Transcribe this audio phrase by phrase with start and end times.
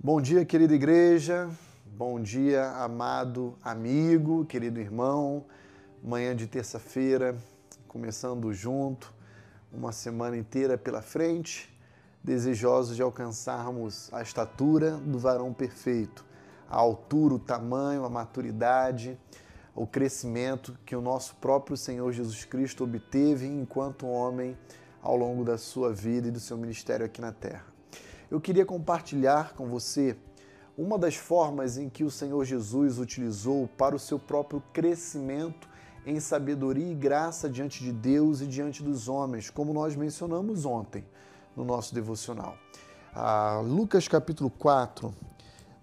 [0.00, 1.50] Bom dia, querida igreja.
[1.84, 5.44] Bom dia, amado amigo, querido irmão.
[6.00, 7.36] Manhã de terça-feira,
[7.88, 9.12] começando junto,
[9.72, 11.76] uma semana inteira pela frente,
[12.22, 16.24] desejosos de alcançarmos a estatura do varão perfeito,
[16.70, 19.18] a altura, o tamanho, a maturidade,
[19.74, 24.56] o crescimento que o nosso próprio Senhor Jesus Cristo obteve enquanto homem
[25.02, 27.77] ao longo da sua vida e do seu ministério aqui na terra.
[28.30, 30.14] Eu queria compartilhar com você
[30.76, 35.66] uma das formas em que o Senhor Jesus utilizou para o seu próprio crescimento
[36.04, 41.06] em sabedoria e graça diante de Deus e diante dos homens, como nós mencionamos ontem
[41.56, 42.54] no nosso devocional.
[43.14, 45.14] Ah, Lucas capítulo 4,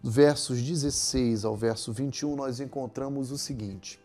[0.03, 3.99] versos 16 ao verso 21, nós encontramos o seguinte: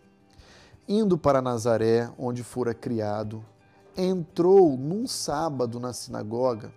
[0.89, 3.45] Indo para Nazaré, onde fora criado,
[3.95, 6.73] entrou num sábado na sinagoga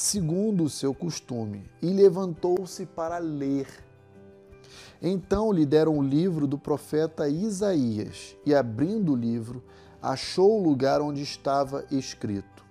[0.00, 3.66] segundo o seu costume, e levantou-se para ler.
[5.02, 9.62] Então lhe deram o livro do profeta Isaías, e abrindo o livro,
[10.00, 12.64] achou o lugar onde estava escrito: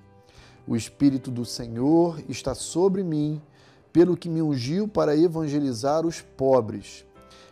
[0.68, 3.40] O Espírito do Senhor está sobre mim,
[3.94, 7.06] pelo que me ungiu para evangelizar os pobres.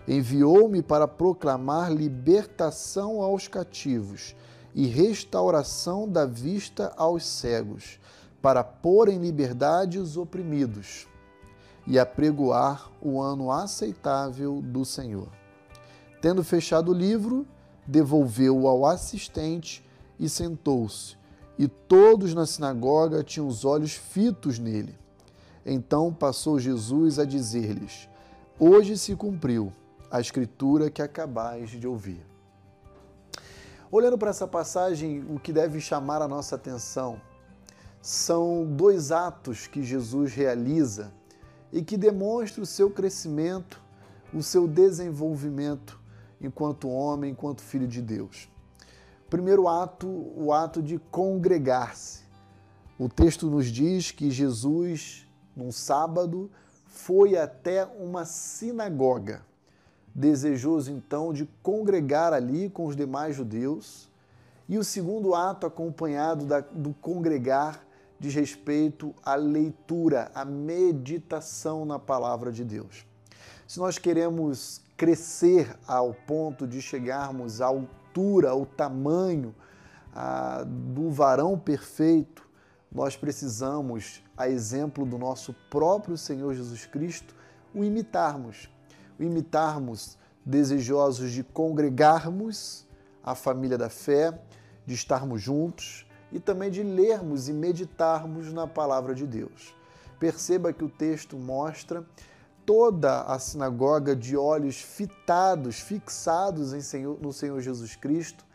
[0.08, 4.36] Enviou-me para proclamar libertação aos cativos
[4.74, 8.00] e restauração da vista aos cegos
[8.48, 11.06] para pôr em liberdade os oprimidos
[11.86, 15.28] e apregoar o ano aceitável do Senhor.
[16.22, 17.46] Tendo fechado o livro,
[17.86, 19.86] devolveu-o ao assistente
[20.18, 21.18] e sentou-se.
[21.60, 24.98] E todos na sinagoga tinham os olhos fitos nele.
[25.66, 28.08] Então passou Jesus a dizer-lhes:
[28.58, 29.74] Hoje se cumpriu
[30.10, 32.26] a escritura que acabais de ouvir.
[33.92, 37.20] Olhando para essa passagem, o que deve chamar a nossa atenção
[38.08, 41.12] são dois atos que Jesus realiza
[41.74, 43.84] e que demonstram o seu crescimento,
[44.34, 46.00] o seu desenvolvimento
[46.40, 48.50] enquanto homem, enquanto filho de Deus.
[49.30, 52.22] Primeiro ato, o ato de congregar-se.
[52.98, 56.50] O texto nos diz que Jesus, num sábado,
[56.86, 59.42] foi até uma sinagoga,
[60.16, 64.10] desejoso então de congregar ali com os demais judeus.
[64.70, 67.86] E o segundo ato, acompanhado da, do congregar,
[68.20, 73.06] diz respeito à leitura, à meditação na palavra de Deus.
[73.68, 79.54] Se nós queremos crescer ao ponto de chegarmos à altura, ao tamanho
[80.14, 82.48] ah, do varão perfeito,
[82.92, 87.36] nós precisamos, a exemplo do nosso próprio Senhor Jesus Cristo,
[87.76, 88.70] o imitarmos.
[89.20, 92.88] O imitarmos desejosos de congregarmos
[93.24, 94.40] a família da fé,
[94.86, 99.74] de estarmos juntos, e também de lermos e meditarmos na palavra de Deus.
[100.20, 102.06] Perceba que o texto mostra
[102.66, 108.46] toda a sinagoga de olhos fitados, fixados Senhor, no Senhor Jesus Cristo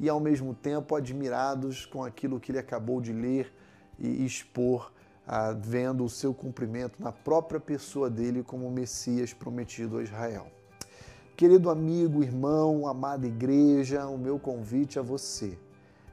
[0.00, 3.52] e ao mesmo tempo admirados com aquilo que ele acabou de ler
[3.98, 4.92] e expor,
[5.26, 10.46] ah, vendo o seu cumprimento na própria pessoa dele como Messias prometido a Israel.
[11.36, 15.58] Querido amigo, irmão, amada igreja, o meu convite a você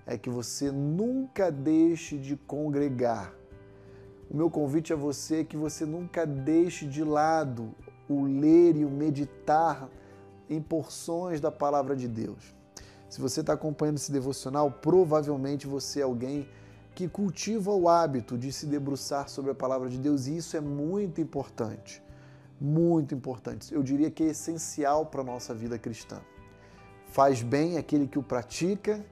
[0.06, 3.34] é que você nunca deixe de congregar.
[4.30, 7.74] O meu convite a você é que você nunca deixe de lado
[8.08, 9.90] o ler e o meditar
[10.50, 12.54] em porções da palavra de Deus.
[13.10, 16.48] Se você está acompanhando esse devocional, provavelmente você é alguém
[16.94, 20.62] que cultiva o hábito de se debruçar sobre a palavra de Deus e isso é
[20.62, 22.04] muito importante.
[22.60, 23.74] Muito importante.
[23.74, 26.22] Eu diria que é essencial para a nossa vida cristã.
[27.08, 29.06] Faz bem aquele que o pratica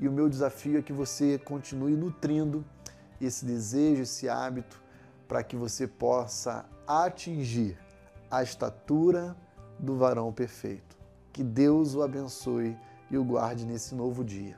[0.00, 2.64] e o meu desafio é que você continue nutrindo
[3.20, 4.82] esse desejo, esse hábito,
[5.28, 7.78] para que você possa atingir
[8.30, 9.36] a estatura
[9.78, 10.96] do varão perfeito.
[11.30, 12.76] Que Deus o abençoe
[13.10, 14.56] e o guarde nesse novo dia.